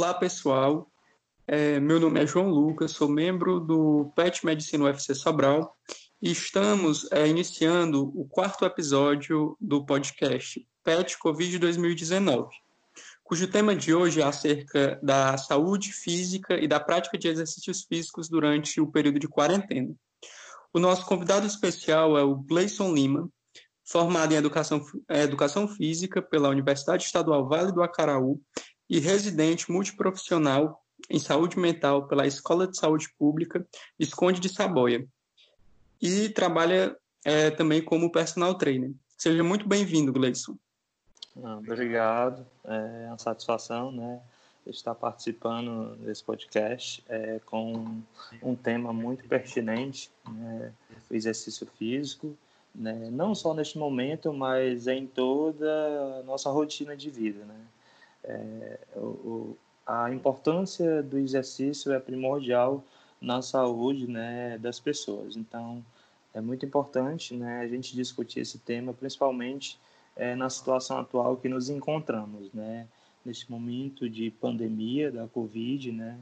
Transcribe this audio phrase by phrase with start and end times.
[0.00, 0.88] Olá, pessoal.
[1.44, 5.76] É, meu nome é João Lucas, sou membro do PET Medicina UFC Sobral
[6.22, 12.48] e estamos é, iniciando o quarto episódio do podcast PET Covid 2019,
[13.24, 18.28] cujo tema de hoje é acerca da saúde física e da prática de exercícios físicos
[18.28, 19.92] durante o período de quarentena.
[20.72, 23.28] O nosso convidado especial é o Gleison Lima,
[23.84, 28.40] formado em educação, é, educação física pela Universidade Estadual Vale do Acaraú
[28.88, 33.66] e residente multiprofissional em saúde mental pela Escola de Saúde Pública
[33.98, 35.06] Esconde de Saboia.
[36.00, 38.92] E trabalha é, também como personal trainer.
[39.16, 40.56] Seja muito bem-vindo, Gleison.
[41.42, 44.20] Ah, obrigado, é uma satisfação, né,
[44.66, 48.00] estar participando desse podcast é, com
[48.42, 50.72] um tema muito pertinente, né,
[51.08, 52.36] o exercício físico,
[52.74, 57.60] né, não só neste momento, mas em toda a nossa rotina de vida, né.
[58.28, 62.84] É, o, a importância do exercício é primordial
[63.20, 65.34] na saúde né, das pessoas.
[65.34, 65.82] Então,
[66.34, 69.78] é muito importante né, a gente discutir esse tema, principalmente
[70.14, 72.86] é, na situação atual que nos encontramos, né,
[73.24, 76.18] neste momento de pandemia da Covid, né,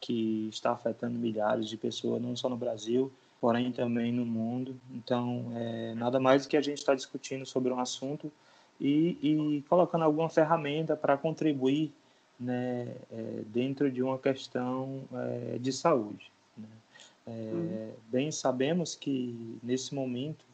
[0.00, 4.78] que está afetando milhares de pessoas, não só no Brasil, porém também no mundo.
[4.92, 8.30] Então, é, nada mais do que a gente está discutindo sobre um assunto
[8.80, 11.92] e, e colocando alguma ferramenta para contribuir
[12.38, 16.30] né, é, dentro de uma questão é, de saúde.
[16.56, 16.68] Né?
[17.26, 17.92] É, uhum.
[18.08, 20.44] Bem sabemos que nesse momento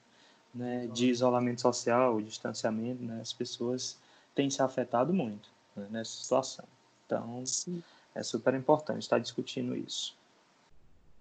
[0.55, 3.99] né, de isolamento social, distanciamento, né, as pessoas
[4.35, 6.65] têm se afetado muito né, nessa situação.
[7.05, 7.83] Então, Sim.
[8.15, 10.17] é super importante estar discutindo isso.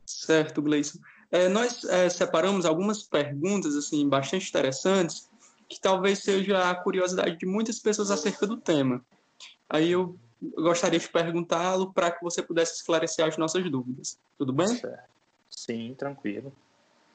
[0.06, 1.00] Certo, Gleison.
[1.32, 5.30] É, nós é, separamos algumas perguntas assim bastante interessantes
[5.74, 9.04] que talvez seja a curiosidade de muitas pessoas acerca do tema.
[9.70, 10.18] Aí eu
[10.56, 14.20] gostaria de perguntá-lo para que você pudesse esclarecer as nossas dúvidas.
[14.38, 14.82] Tudo bem?
[15.50, 16.54] Sim, tranquilo.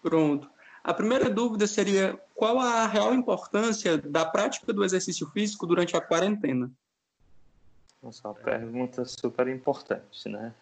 [0.02, 0.48] Pronto.
[0.82, 6.00] A primeira dúvida seria qual a real importância da prática do exercício físico durante a
[6.00, 6.70] quarentena?
[8.02, 10.54] Nossa, uma pergunta super importante, né?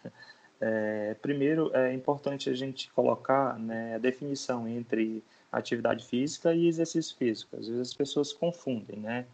[0.59, 7.15] É, primeiro, é importante a gente colocar né, a definição entre atividade física e exercício
[7.15, 7.55] físico.
[7.57, 9.25] Às vezes as pessoas confundem, né?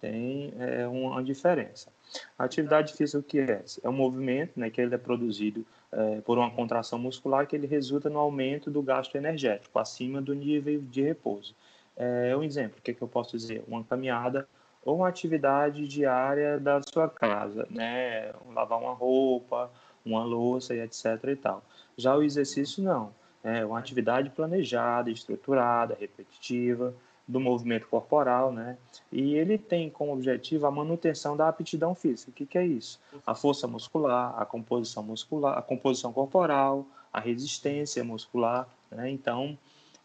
[0.00, 1.90] Tem é, uma diferença.
[2.38, 3.64] A atividade física o que é?
[3.82, 7.66] É um movimento, né, que ele é produzido é, por uma contração muscular que ele
[7.66, 11.54] resulta no aumento do gasto energético acima do nível de repouso.
[11.96, 13.62] É um exemplo, o que, que eu posso dizer?
[13.68, 14.48] Uma caminhada
[14.84, 18.32] ou uma atividade diária da sua casa, né?
[18.52, 19.70] Lavar uma roupa,
[20.04, 21.62] uma louça e etc e tal.
[21.96, 26.94] Já o exercício não, é uma atividade planejada, estruturada, repetitiva,
[27.26, 28.76] do movimento corporal, né?
[29.10, 32.30] E ele tem como objetivo a manutenção da aptidão física.
[32.30, 33.00] O que, que é isso?
[33.26, 39.10] A força muscular, a composição muscular, a composição corporal, a resistência muscular, né?
[39.10, 39.56] Então,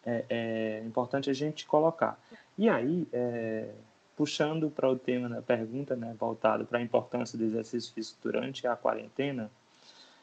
[0.06, 2.20] é, é importante a gente colocar.
[2.58, 3.70] E aí, é,
[4.16, 8.66] puxando para o tema da pergunta, né, voltado para a importância do exercício físico durante
[8.66, 9.52] a quarentena,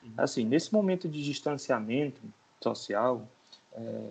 [0.02, 0.12] uhum.
[0.16, 2.20] assim, nesse momento de distanciamento
[2.64, 3.28] social,
[3.72, 4.06] é,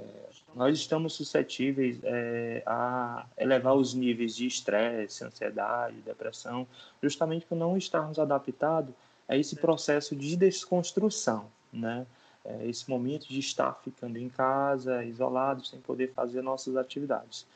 [0.55, 6.67] nós estamos suscetíveis é, a elevar os níveis de estresse, ansiedade, depressão,
[7.01, 8.93] justamente por não estarmos adaptados
[9.27, 12.05] a esse processo de desconstrução, né?
[12.45, 17.47] É, esse momento de estar ficando em casa, isolados, sem poder fazer nossas atividades.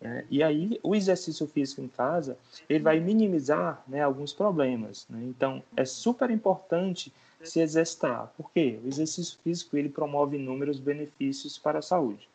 [0.00, 2.36] É, e aí, o exercício físico em casa,
[2.68, 5.06] ele vai minimizar né, alguns problemas.
[5.08, 5.20] Né?
[5.28, 8.32] Então, é super importante se exercitar.
[8.36, 8.78] Por quê?
[8.84, 12.28] O exercício físico ele promove inúmeros benefícios para a saúde.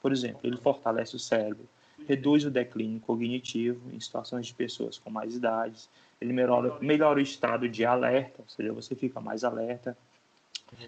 [0.00, 1.68] Por exemplo, ele fortalece o cérebro,
[2.06, 5.88] reduz o declínio cognitivo em situações de pessoas com mais idades,
[6.20, 9.96] ele melhora, melhora o estado de alerta, ou seja, você fica mais alerta,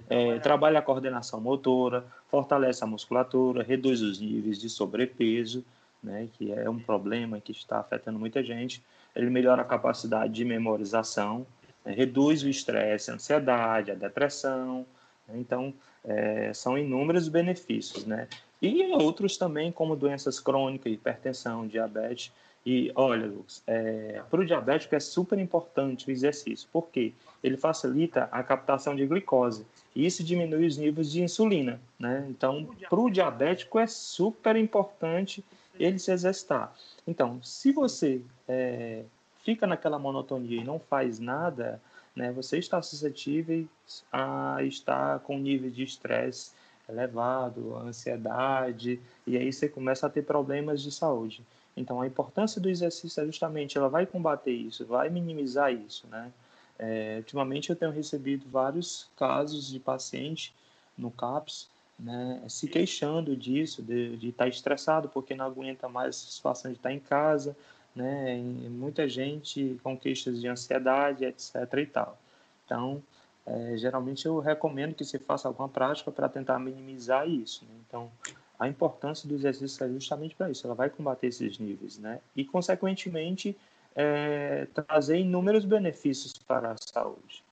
[0.08, 5.64] é, trabalha a coordenação motora, fortalece a musculatura, reduz os níveis de sobrepeso,
[6.02, 8.82] né, que é um problema que está afetando muita gente.
[9.14, 11.46] Ele melhora a capacidade de memorização,
[11.84, 14.86] né, reduz o estresse, a ansiedade, a depressão.
[15.28, 15.72] Né, então,
[16.04, 18.28] é, são inúmeros benefícios, né?
[18.60, 22.32] E outros também, como doenças crônicas, hipertensão, diabetes.
[22.64, 28.26] E olha, Lucas, é, para o diabético é super importante o exercício, porque ele facilita
[28.32, 32.26] a captação de glicose e isso diminui os níveis de insulina, né?
[32.30, 35.44] Então, para o diabético é super importante
[35.78, 36.74] ele se exercitar.
[37.06, 39.02] Então, se você é,
[39.44, 41.80] fica naquela monotonia e não faz nada,
[42.16, 43.66] né, você está suscetível
[44.12, 46.52] a estar com nível de estresse
[46.88, 51.42] elevado, ansiedade, e aí você começa a ter problemas de saúde.
[51.76, 56.30] Então, a importância do exercício é justamente, ela vai combater isso, vai minimizar isso, né?
[56.78, 60.54] É, ultimamente eu tenho recebido vários casos de paciente
[60.98, 61.68] no CAPS
[61.98, 66.92] né, se queixando disso, de, estar estressado porque não aguenta mais a situação de estar
[66.92, 67.56] em casa,
[67.94, 68.36] né,
[68.70, 71.54] muita gente com queixas de ansiedade, etc.
[71.78, 72.18] e tal.
[72.64, 73.02] Então,
[73.46, 77.64] é, geralmente eu recomendo que você faça alguma prática para tentar minimizar isso.
[77.64, 77.74] Né?
[77.86, 78.10] Então,
[78.58, 82.20] a importância do exercício é justamente para isso, ela vai combater esses níveis, né?
[82.36, 83.56] E, consequentemente,
[83.94, 87.44] é, trazer inúmeros benefícios para a saúde,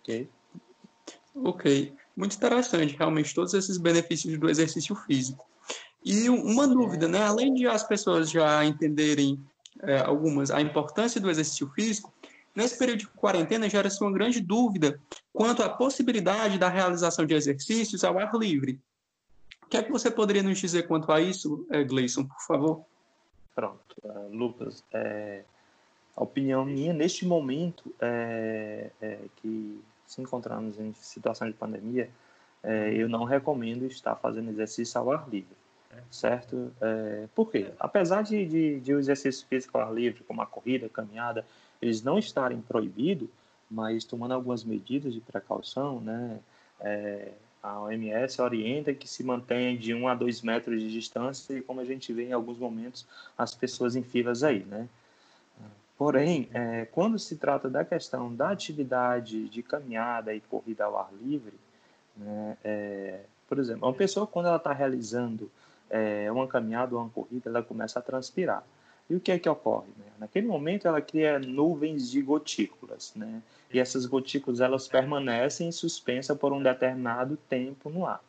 [0.00, 0.28] ok?
[1.34, 5.46] Ok, muito interessante, realmente, todos esses benefícios do exercício físico.
[6.04, 7.22] E uma dúvida, né?
[7.22, 9.59] Além de as pessoas já entenderem é,
[10.06, 12.12] algumas a importância do exercício físico,
[12.54, 15.00] nesse período de quarentena gera-se uma grande dúvida
[15.32, 18.80] quanto à possibilidade da realização de exercícios ao ar livre.
[19.62, 22.84] O que é que você poderia nos dizer quanto a isso, é, Gleison, por favor?
[23.54, 25.44] Pronto, uh, Lucas, é,
[26.16, 32.10] a opinião minha neste momento é, é que se encontramos em situação de pandemia,
[32.62, 35.56] é, eu não recomendo estar fazendo exercício ao ar livre,
[36.10, 36.72] certo?
[36.80, 37.70] É, por quê?
[37.78, 41.44] Apesar de, de, de o exercício físico ao ar livre, como a corrida, a caminhada,
[41.80, 43.28] eles não estarem proibidos,
[43.70, 46.38] mas tomando algumas medidas de precaução, né?
[46.80, 47.32] É,
[47.62, 51.80] a OMS orienta que se mantenha de 1 a 2 metros de distância e como
[51.80, 53.06] a gente vê em alguns momentos
[53.36, 54.88] as pessoas em filas aí, né?
[56.00, 61.10] Porém, é, quando se trata da questão da atividade de caminhada e corrida ao ar
[61.20, 61.52] livre,
[62.16, 65.50] né, é, por exemplo, uma pessoa quando ela está realizando
[65.90, 68.64] é, uma caminhada uma corrida, ela começa a transpirar.
[69.08, 69.88] E o que é que ocorre?
[69.98, 70.06] Né?
[70.20, 73.42] Naquele momento, ela cria nuvens de gotículas, né?
[73.72, 78.22] E essas gotículas elas permanecem suspensas por um determinado tempo no ar.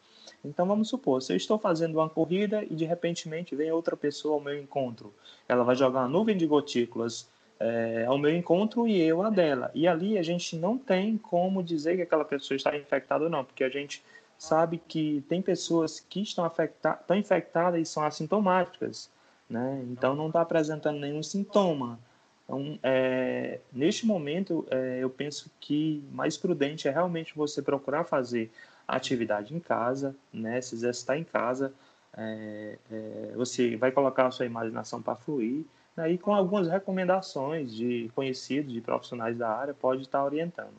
[0.44, 4.36] Então vamos supor, se eu estou fazendo uma corrida e de repente vem outra pessoa
[4.36, 5.14] ao meu encontro,
[5.48, 7.30] ela vai jogar uma nuvem de gotículas
[7.60, 9.70] é, ao meu encontro e eu a dela.
[9.76, 13.46] E ali a gente não tem como dizer que aquela pessoa está infectada ou não,
[13.46, 14.04] porque a gente
[14.42, 19.08] sabe que tem pessoas que estão, afecta estão infectadas e são assintomáticas,
[19.48, 19.86] né?
[19.92, 22.00] Então não está apresentando nenhum sintoma.
[22.44, 28.52] Então, é, neste momento, é, eu penso que mais prudente é realmente você procurar fazer
[28.88, 30.60] atividade em casa, né?
[30.60, 31.72] Se exercitar em casa,
[32.18, 35.66] é, é você vai colocar a sua imaginação para fluir
[35.96, 40.74] né, e com algumas recomendações de conhecidos, de profissionais da área, pode estar orientando.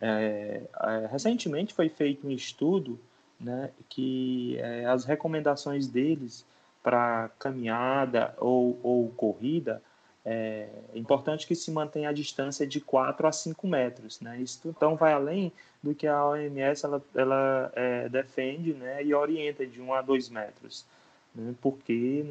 [0.00, 2.98] É, é, recentemente foi feito um estudo
[3.40, 6.44] né, que é, as recomendações deles
[6.82, 9.82] para caminhada ou, ou corrida
[10.28, 14.20] é, é importante que se mantenha a distância de 4 a 5 metros.
[14.20, 14.40] Né?
[14.40, 19.64] Isso então vai além do que a OMS ela, ela é, defende né, e orienta
[19.64, 20.84] de 1 a 2 metros.
[21.32, 21.54] Né?
[21.62, 22.24] Porque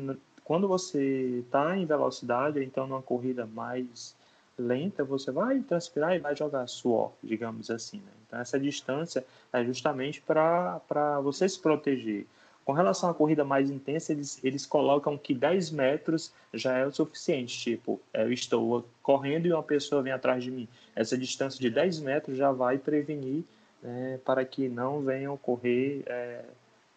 [0.44, 4.14] quando você está em velocidade, então numa corrida mais
[4.58, 7.98] lenta, você vai transpirar e vai jogar suor, digamos assim.
[7.98, 8.12] Né?
[8.28, 12.26] Então, essa distância é justamente para você se proteger.
[12.64, 16.92] Com relação à corrida mais intensa, eles, eles colocam que 10 metros já é o
[16.92, 17.60] suficiente.
[17.60, 20.68] Tipo, eu estou correndo e uma pessoa vem atrás de mim.
[20.96, 23.44] Essa distância de 10 metros já vai prevenir
[23.84, 26.46] né, para que não venha ocorrer é,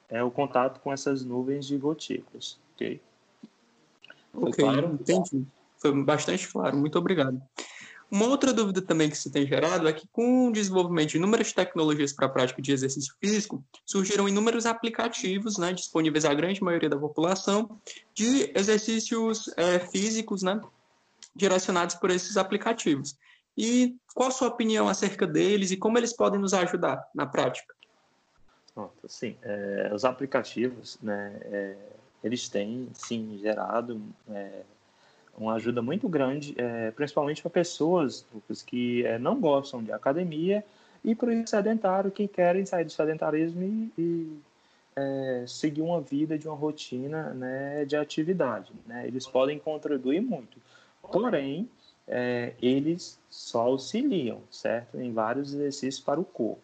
[0.08, 2.58] é, o contato com essas nuvens de gotículas.
[2.74, 3.00] Ok?
[4.32, 4.98] Ok, claro?
[4.98, 5.46] entendi.
[5.80, 7.40] Foi bastante claro, muito obrigado.
[8.10, 11.52] Uma outra dúvida também que se tem gerado é que, com o desenvolvimento de inúmeras
[11.52, 16.88] tecnologias para a prática de exercício físico, surgiram inúmeros aplicativos né, disponíveis à grande maioria
[16.88, 17.78] da população
[18.14, 20.58] de exercícios é, físicos né,
[21.36, 23.14] direcionados por esses aplicativos.
[23.56, 27.74] E qual a sua opinião acerca deles e como eles podem nos ajudar na prática?
[28.74, 29.36] Pronto, sim.
[29.42, 31.76] É, os aplicativos, né, é,
[32.24, 34.62] eles têm, sim, gerado é,
[35.38, 40.64] uma ajuda muito grande, é, principalmente para pessoas Lucas, que é, não gostam de academia
[41.04, 44.38] e para os sedentários que querem sair do sedentarismo e, e
[44.96, 48.72] é, seguir uma vida de uma rotina né, de atividade.
[48.86, 49.06] Né?
[49.06, 50.58] Eles podem contribuir muito,
[51.02, 51.68] porém,
[52.06, 54.98] é, eles só auxiliam, certo?
[54.98, 56.62] Em vários exercícios para o corpo.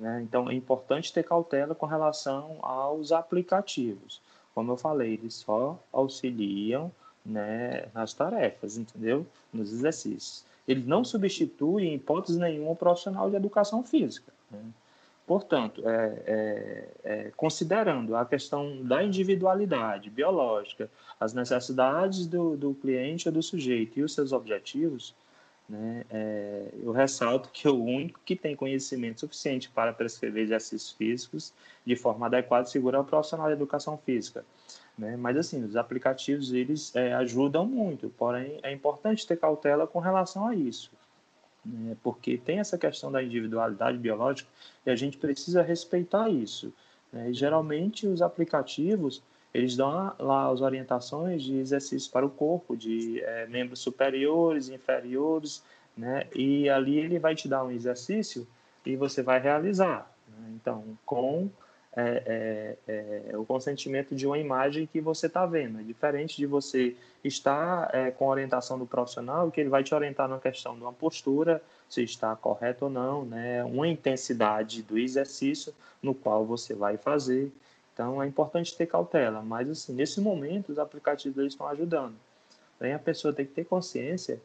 [0.00, 0.22] Né?
[0.22, 4.20] Então, é importante ter cautela com relação aos aplicativos
[4.54, 6.90] como eu falei, eles só auxiliam
[7.24, 9.26] né, nas tarefas, entendeu?
[9.52, 10.44] Nos exercícios.
[10.66, 14.32] Ele não substitui, em hipótese nenhuma, o profissional de educação física.
[14.50, 14.60] Né?
[15.26, 23.28] Portanto, é, é, é, considerando a questão da individualidade biológica, as necessidades do, do cliente
[23.28, 25.14] ou do sujeito e os seus objetivos,
[25.66, 31.54] né, é, eu ressalto que o único que tem conhecimento suficiente para prescrever exercícios físicos
[31.86, 34.44] de forma adequada e segura é o profissional de educação física.
[34.96, 35.16] Né?
[35.16, 40.46] Mas, assim, os aplicativos eles é, ajudam muito, porém é importante ter cautela com relação
[40.46, 40.90] a isso.
[41.64, 41.96] né?
[42.02, 44.48] porque tem essa questão da individualidade biológica
[44.86, 46.72] e a gente precisa respeitar isso.
[47.12, 47.30] Né?
[47.30, 49.22] E, geralmente, os aplicativos
[49.54, 55.62] eles dão lá as orientações de exercício para o corpo, de é, membros superiores, inferiores,
[55.96, 56.26] né?
[56.34, 58.44] E ali ele vai te dar um exercício
[58.84, 60.12] e você vai realizar.
[60.28, 60.54] Né?
[60.56, 61.48] Então, com
[61.96, 65.80] é, é, é, o consentimento de uma imagem que você está vendo.
[65.80, 69.94] É diferente de você estar é, com a orientação do profissional, que ele vai te
[69.94, 73.62] orientar na questão de uma postura, se está correto ou não, né?
[73.64, 75.72] uma intensidade do exercício
[76.02, 77.52] no qual você vai fazer.
[77.92, 79.40] Então, é importante ter cautela.
[79.40, 82.14] Mas, assim, nesse momento, os aplicativos estão ajudando.
[82.76, 84.40] Porém, a pessoa tem que ter consciência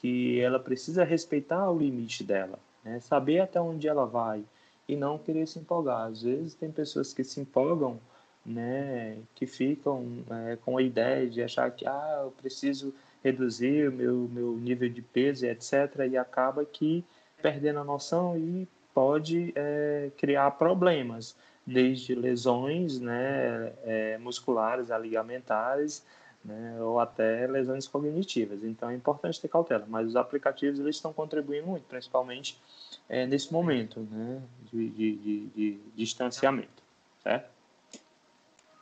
[0.00, 2.98] que ela precisa respeitar o limite dela, né?
[3.00, 4.42] saber até onde ela vai,
[4.88, 6.08] e não querer se empolgar.
[6.08, 7.98] Às vezes tem pessoas que se empolgam,
[8.44, 13.92] né, que ficam é, com a ideia de achar que ah, eu preciso reduzir o
[13.92, 17.02] meu, meu nível de peso, etc., e acaba que
[17.40, 21.34] perdendo a noção e pode é, criar problemas,
[21.66, 26.04] desde lesões né, é, musculares, ligamentares,
[26.44, 28.62] né, ou até lesões cognitivas.
[28.62, 32.60] Então é importante ter cautela, mas os aplicativos eles estão contribuindo muito, principalmente
[33.08, 34.42] é, nesse momento né,
[34.72, 36.82] de, de, de, de distanciamento,
[37.22, 37.50] certo?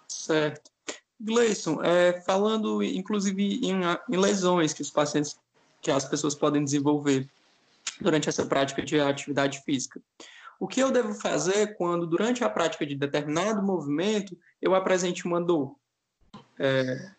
[0.08, 0.70] Certo.
[1.20, 5.38] Gleison, é, falando inclusive em, em, lesões que os pacientes,
[5.80, 7.28] que as pessoas podem desenvolver
[8.00, 10.00] durante essa prática de atividade física,
[10.58, 15.40] o que eu devo fazer quando durante a prática de determinado movimento eu apresente uma
[15.40, 15.74] dor?
[16.58, 17.10] É...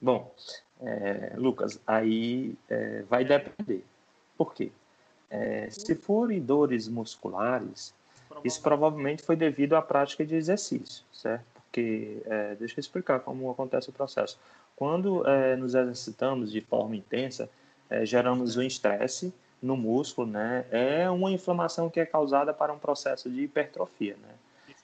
[0.00, 0.34] Bom,
[0.80, 3.84] é, Lucas, aí é, vai depender.
[4.36, 4.70] Por quê?
[5.30, 7.94] É, se forem dores musculares,
[8.44, 11.44] isso provavelmente foi devido à prática de exercício, certo?
[11.54, 14.38] Porque, é, deixa eu explicar como acontece o processo.
[14.76, 17.48] Quando é, nos exercitamos de forma intensa,
[17.88, 20.66] é, geramos um estresse no músculo, né?
[20.70, 24.34] É uma inflamação que é causada para um processo de hipertrofia, né?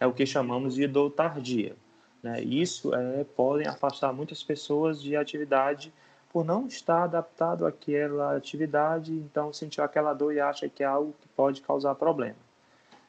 [0.00, 1.76] É o que chamamos de dor tardia.
[2.22, 2.40] Né?
[2.42, 5.92] Isso é, podem afastar muitas pessoas de atividade
[6.32, 11.14] por não estar adaptado àquela atividade, então sentiu aquela dor e acha que é algo
[11.20, 12.36] que pode causar problema,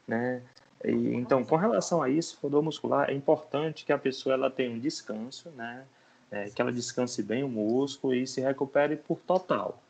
[0.08, 0.42] né?
[0.84, 4.70] E, então, com relação a isso, dor muscular, é importante que a pessoa ela tenha
[4.70, 5.86] um descanso, né?
[6.30, 9.82] É, que ela descanse bem o músculo e se recupere por total,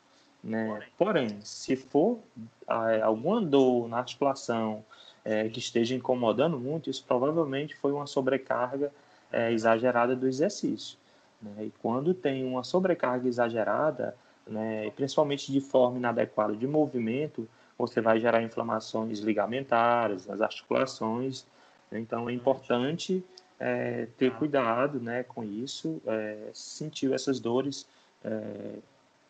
[0.43, 0.81] né?
[0.97, 2.19] Porém, se for
[2.67, 4.85] é, alguma dor na articulação
[5.25, 8.91] é, que esteja incomodando muito, isso provavelmente foi uma sobrecarga
[9.31, 10.97] é, exagerada do exercício.
[11.43, 11.65] Né?
[11.65, 14.15] E quando tem uma sobrecarga exagerada,
[14.47, 17.47] né, principalmente de forma inadequada de movimento,
[17.77, 21.45] você vai gerar inflamações ligamentares, nas articulações.
[21.91, 21.99] Né?
[21.99, 23.23] Então, é importante
[23.59, 27.87] é, ter cuidado né, com isso, é, sentir essas dores
[28.23, 28.75] é,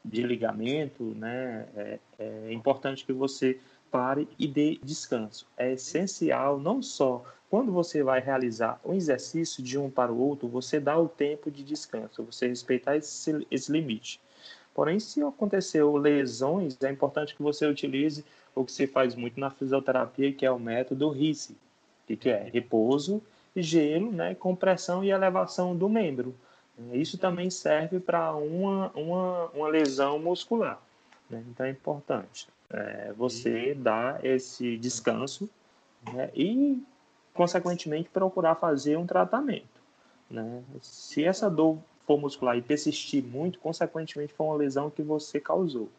[0.04, 5.48] de ligamento, né, é, é importante que você pare e dê descanso.
[5.56, 10.48] É essencial não só quando você vai realizar um exercício de um para o outro,
[10.48, 14.20] você dá o tempo de descanso, você respeitar esse, esse limite.
[14.74, 19.52] Porém, se aconteceu lesões, é importante que você utilize o que se faz muito na
[19.52, 21.56] fisioterapia, que é o método RICE,
[22.08, 23.22] que é repouso,
[23.56, 26.34] gelo, né, compressão e elevação do membro.
[26.92, 30.82] Isso também serve para uma, uma, uma lesão muscular.
[31.30, 31.44] Né?
[31.52, 35.48] Então é importante é, você dar esse descanso
[36.12, 36.32] né?
[36.34, 36.82] e
[37.34, 39.82] consequentemente, procurar fazer um tratamento.
[40.30, 40.64] Né?
[40.82, 45.90] Se essa dor for muscular e persistir muito, consequentemente, foi uma lesão que você causou.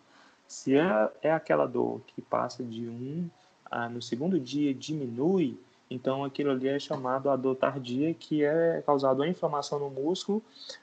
[0.46, 3.28] Se é, é aquela dor que passa de um
[3.70, 5.58] a, no segundo dia diminui,
[5.90, 10.42] então aquilo ali é chamado a dor tardia, que é causado a inflamação no músculo,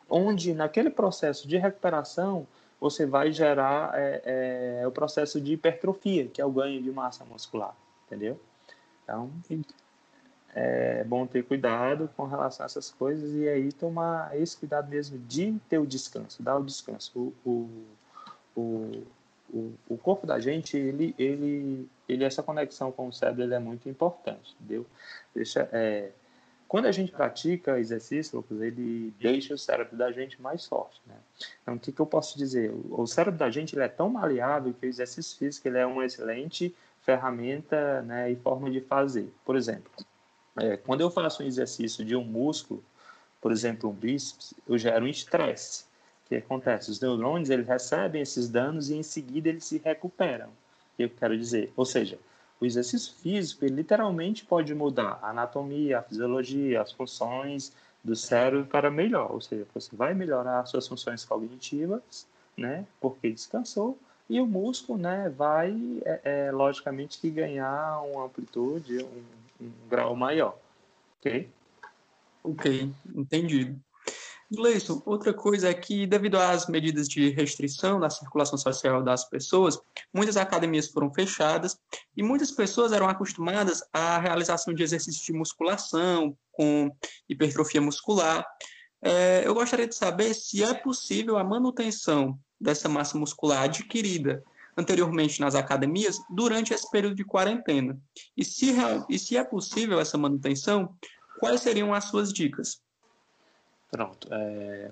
[0.10, 2.46] onde naquele processo de recuperação
[2.80, 7.24] você vai gerar é, é, o processo de hipertrofia, que é o ganho de massa
[7.24, 7.76] muscular,
[8.08, 8.40] entendeu?
[9.04, 9.30] Então,
[10.54, 15.18] é bom ter cuidado com relação a essas coisas e aí tomar esse cuidado mesmo
[15.20, 17.34] de ter o descanso, dar o descanso.
[17.46, 17.70] O,
[18.56, 19.04] o,
[19.50, 23.60] o, o corpo da gente, ele, ele, ele, essa conexão com o cérebro ele é
[23.60, 24.86] muito importante, entendeu?
[25.34, 26.12] Deixa, é,
[26.68, 31.16] quando a gente pratica exercício, Lucas, ele deixa o cérebro da gente mais forte, né?
[31.62, 32.72] Então, o que, que eu posso dizer?
[32.72, 35.86] O, o cérebro da gente ele é tão maleável que o exercício físico ele é
[35.86, 39.34] uma excelente ferramenta né, e forma de fazer.
[39.44, 39.92] Por exemplo,
[40.58, 42.84] é, quando eu faço um exercício de um músculo,
[43.40, 45.86] por exemplo, um bíceps, eu gero um estresse.
[46.26, 46.92] O que acontece?
[46.92, 50.48] Os neurônios eles recebem esses danos e em seguida eles se recuperam.
[50.48, 51.72] O que eu quero dizer?
[51.76, 52.20] Ou seja,
[52.60, 58.66] o exercício físico ele literalmente pode mudar a anatomia, a fisiologia, as funções do cérebro
[58.66, 59.32] para melhor.
[59.32, 62.86] Ou seja, você vai melhorar as suas funções cognitivas, né?
[63.00, 63.98] Porque descansou
[64.32, 69.24] e o músculo né, vai, é, é, logicamente, que ganhar uma amplitude, um,
[69.62, 70.58] um grau maior.
[71.20, 71.50] Ok?
[72.44, 73.80] Ok, entendido.
[74.54, 79.80] Gleison, outra coisa é que, devido às medidas de restrição na circulação social das pessoas,
[80.14, 81.78] muitas academias foram fechadas
[82.18, 86.92] e muitas pessoas eram acostumadas à realização de exercícios de musculação, com
[87.30, 88.46] hipertrofia muscular.
[89.02, 94.44] É, eu gostaria de saber se é possível a manutenção dessa massa muscular adquirida
[94.78, 98.00] anteriormente nas academias durante esse período de quarentena.
[98.36, 98.74] E se,
[99.10, 100.96] e se é possível essa manutenção,
[101.40, 102.82] quais seriam as suas dicas?
[103.90, 104.28] Pronto.
[104.32, 104.92] É...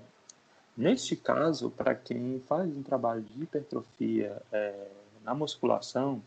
[0.75, 4.87] Neste caso, para quem faz um trabalho de hipertrofia é,
[5.25, 6.23] na musculação,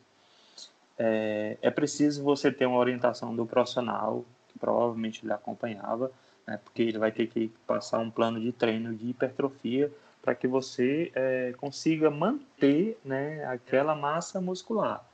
[0.98, 6.12] é, é, preciso você ter uma orientação do profissional, que provavelmente lhe acompanhava,
[6.46, 9.90] né, porque ele vai ter que passar um plano de treino de hipertrofia
[10.22, 15.04] para que você é, consiga manter né, aquela massa muscular.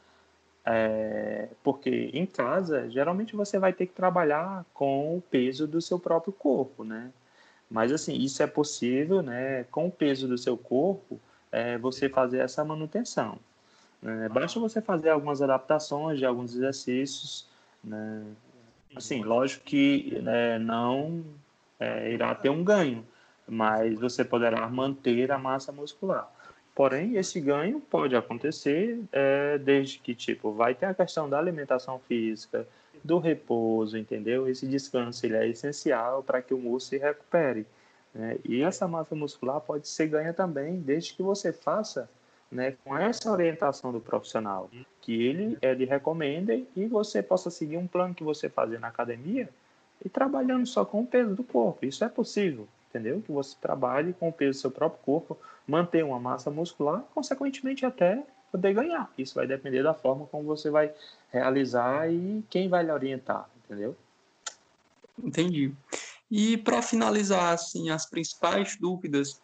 [0.65, 5.99] É, porque em casa, geralmente você vai ter que trabalhar com o peso do seu
[5.99, 7.11] próprio corpo, né?
[7.71, 9.65] Mas assim, isso é possível, né?
[9.71, 11.19] Com o peso do seu corpo,
[11.50, 13.38] é, você fazer essa manutenção.
[14.03, 14.29] Né?
[14.29, 17.49] Basta você fazer algumas adaptações de alguns exercícios,
[17.83, 18.23] né?
[18.95, 21.25] Assim, lógico que né, não
[21.79, 23.07] é, irá ter um ganho,
[23.49, 26.31] mas você poderá manter a massa muscular.
[26.75, 31.99] Porém, esse ganho pode acontecer é, desde que, tipo, vai ter a questão da alimentação
[32.07, 32.69] física,
[33.02, 34.49] do repouso, entendeu?
[34.49, 37.67] Esse descanso ele é essencial para que o músculo se recupere.
[38.14, 38.38] Né?
[38.45, 42.09] E essa massa muscular pode ser ganha também, desde que você faça
[42.50, 47.87] né, com essa orientação do profissional, que ele, ele recomenda e você possa seguir um
[47.87, 49.49] plano que você fazer na academia
[50.05, 51.85] e trabalhando só com o peso do corpo.
[51.85, 53.23] Isso é possível, entendeu?
[53.23, 57.85] Que você trabalhe com o peso do seu próprio corpo, manter uma massa muscular, consequentemente
[57.85, 59.12] até poder ganhar.
[59.16, 60.92] Isso vai depender da forma como você vai
[61.31, 63.96] realizar e quem vai lhe orientar, entendeu?
[65.22, 65.74] Entendi.
[66.31, 69.40] E para finalizar, assim, as principais dúvidas,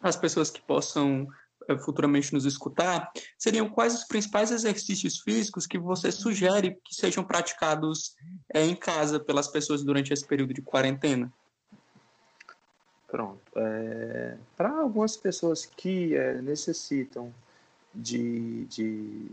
[0.00, 1.26] as pessoas que possam
[1.68, 7.24] eh, futuramente nos escutar, seriam quais os principais exercícios físicos que você sugere que sejam
[7.24, 8.14] praticados
[8.52, 11.32] é, em casa pelas pessoas durante esse período de quarentena?
[13.08, 13.40] Pronto.
[13.56, 17.32] É, para algumas pessoas que é, necessitam
[17.94, 19.30] de, de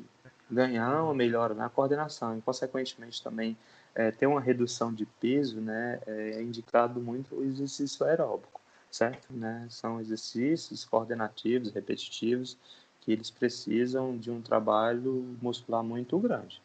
[0.50, 3.58] ganhar uma melhora na coordenação e, consequentemente, também
[3.94, 9.28] é, ter uma redução de peso, né, é indicado muito o exercício aeróbico, certo?
[9.30, 9.68] Né?
[9.70, 12.58] São exercícios coordenativos, repetitivos,
[13.02, 16.62] que eles precisam de um trabalho muscular muito grande.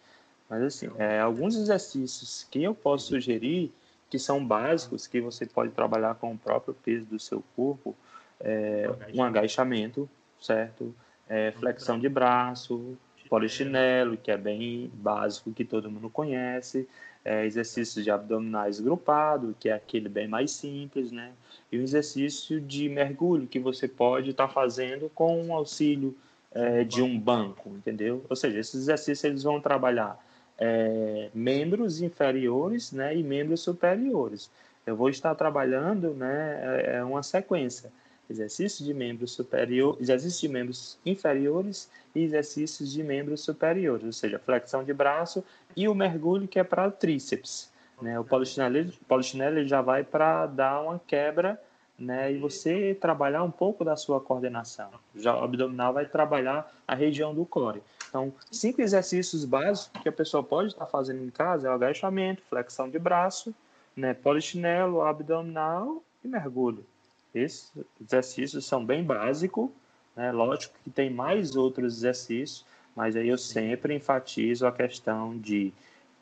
[0.48, 3.72] Mas, assim, é, alguns exercícios que eu posso sugerir,
[4.10, 7.96] que são básicos, que você pode trabalhar com o próprio peso do seu corpo,
[8.40, 10.94] é um agachamento, certo?
[11.30, 16.88] é, flexão de braço, polichinelo, que é bem básico, que todo mundo conhece,
[17.24, 21.30] é, exercícios de abdominais grupado, que é aquele bem mais simples, né?
[21.70, 26.16] E o exercício de mergulho, que você pode estar tá fazendo com o auxílio
[26.50, 28.24] é, de um banco, entendeu?
[28.28, 30.18] Ou seja, esses exercícios eles vão trabalhar
[30.60, 34.50] é, membros inferiores né, e membros superiores.
[34.86, 37.90] Eu vou estar trabalhando né, é, é uma sequência
[38.30, 44.38] exercícios de membros superiores, exercícios de membros inferiores e exercícios de membros superiores, ou seja,
[44.38, 45.44] flexão de braço
[45.76, 47.70] e o mergulho que é para o tríceps.
[48.00, 48.18] Né?
[48.18, 51.60] O polichinelo, polichinelo já vai para dar uma quebra
[51.98, 54.90] né, e você trabalhar um pouco da sua coordenação.
[55.14, 57.82] Já o abdominal vai trabalhar a região do core.
[58.10, 62.42] Então, cinco exercícios básicos que a pessoa pode estar fazendo em casa é o agachamento,
[62.42, 63.54] flexão de braço,
[63.96, 66.84] né, polichinelo, abdominal e mergulho.
[67.32, 67.72] Esses
[68.04, 69.70] exercícios são bem básicos,
[70.16, 70.32] né?
[70.32, 75.72] lógico que tem mais outros exercícios, mas aí eu sempre enfatizo a questão de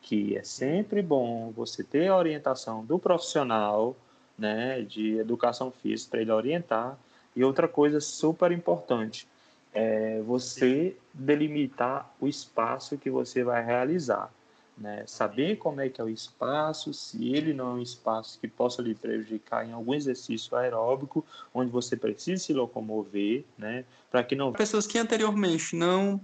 [0.02, 3.96] que é sempre bom você ter a orientação do profissional
[4.38, 6.98] né, de educação física para ele orientar.
[7.34, 9.26] E outra coisa super importante
[9.72, 14.32] é você delimitar o espaço que você vai realizar.
[14.76, 15.04] Né?
[15.06, 18.80] Saber como é que é o espaço, se ele não é um espaço que possa
[18.80, 23.84] lhe prejudicar em algum exercício aeróbico, onde você precisa se locomover, né?
[24.08, 26.20] Para que não pessoas que anteriormente não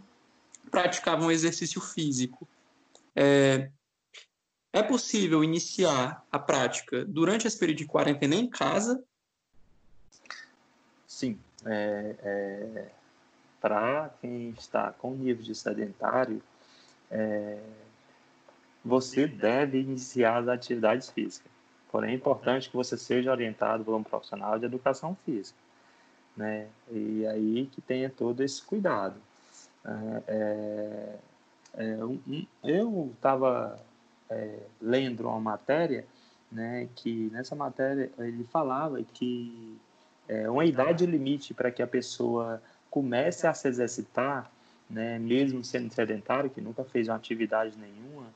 [0.70, 2.46] praticavam exercício físico,
[3.16, 3.70] é,
[4.72, 9.02] é possível iniciar a prática durante esse período de quarentena em casa?
[11.06, 12.90] Sim, é, é,
[13.64, 16.42] para quem está com nível de sedentário,
[17.10, 17.58] é,
[18.84, 21.50] você deve iniciar as atividades físicas.
[21.90, 25.58] Porém, é importante que você seja orientado por um profissional de educação física,
[26.36, 26.68] né?
[26.90, 29.16] E aí que tenha todo esse cuidado.
[29.82, 31.14] É, é,
[31.78, 31.98] é
[32.64, 33.80] eu estava
[34.28, 36.04] é, lendo uma matéria,
[36.52, 39.80] né, que nessa matéria ele falava que
[40.28, 42.60] é, uma idade limite para que a pessoa
[42.94, 44.48] comece a se exercitar,
[44.88, 48.26] né, mesmo sendo sedentário, que nunca fez uma atividade nenhuma,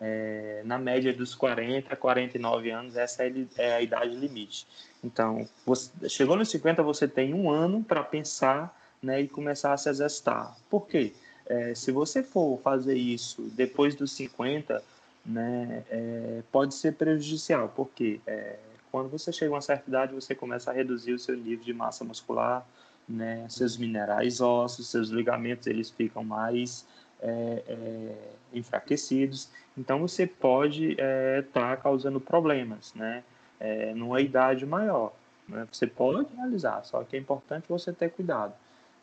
[0.00, 4.66] é, na média dos 40 a 49 anos, essa é, é a idade limite.
[5.04, 9.76] Então, você, chegou nos 50, você tem um ano para pensar né, e começar a
[9.76, 10.56] se exercitar.
[10.70, 11.12] Por quê?
[11.44, 14.82] É, se você for fazer isso depois dos 50,
[15.26, 18.56] né, é, pode ser prejudicial, porque é,
[18.90, 21.74] quando você chega a uma certa idade, você começa a reduzir o seu nível de
[21.74, 22.66] massa muscular,
[23.08, 26.86] né, seus minerais ósseos, seus ligamentos, eles ficam mais
[27.20, 28.16] é, é,
[28.52, 29.48] enfraquecidos.
[29.76, 33.22] Então, você pode estar é, tá causando problemas, né,
[33.58, 35.12] é, numa idade maior.
[35.48, 35.66] Né?
[35.72, 38.52] Você pode realizar, só que é importante você ter cuidado.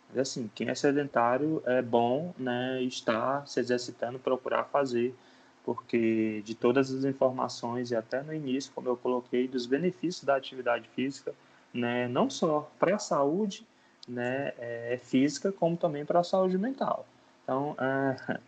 [0.09, 5.15] Mas, assim, quem é sedentário é bom né, estar se exercitando, procurar fazer,
[5.63, 10.35] porque de todas as informações, e até no início, como eu coloquei, dos benefícios da
[10.35, 11.33] atividade física,
[11.73, 13.65] né, não só para a saúde
[14.07, 17.05] né, é, física, como também para a saúde mental.
[17.43, 18.39] Então, é,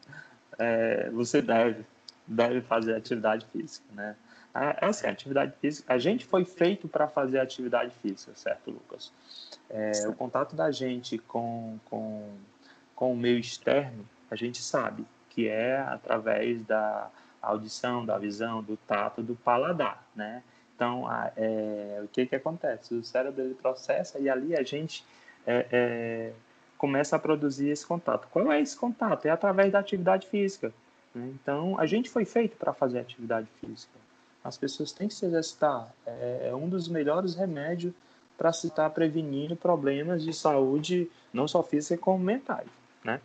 [0.60, 1.86] é, você deve,
[2.26, 4.16] deve fazer atividade física, né?
[4.54, 9.12] É, é assim, atividade física, a gente foi feito para fazer atividade física, certo, Lucas?
[9.70, 12.28] É, o contato da gente com, com,
[12.96, 17.10] com o meio externo, a gente sabe que é através da
[17.42, 20.42] audição, da visão, do tato, do paladar, né?
[20.76, 22.94] Então, é, o que que acontece?
[22.94, 25.04] O cérebro ele processa e ali a gente
[25.48, 26.34] é, é,
[26.78, 28.28] começa a produzir esse contato.
[28.30, 29.26] Qual é esse contato?
[29.26, 30.74] É através da atividade física.
[31.16, 31.32] Né?
[31.42, 33.94] Então, a gente foi feito para fazer atividade física.
[34.44, 35.92] As pessoas têm que se exercitar.
[36.06, 37.94] É, é um dos melhores remédios
[38.38, 42.68] para se estar prevenindo problemas de saúde, não só física, como mentais,
[43.04, 43.20] né?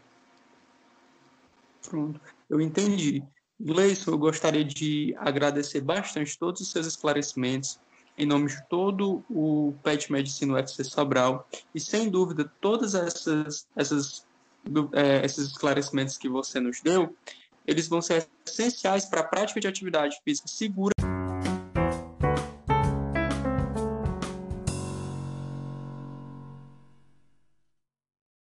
[1.86, 3.22] Pronto, eu entendi.
[3.60, 7.78] Gleison, eu gostaria de agradecer bastante todos os seus esclarecimentos
[8.22, 11.48] em nome de todo o PET Medicina UFC Sobral.
[11.74, 14.26] E sem dúvida todas essas essas
[14.92, 17.16] é, esses esclarecimentos que você nos deu,
[17.66, 20.91] eles vão ser essenciais para a prática de atividade física segura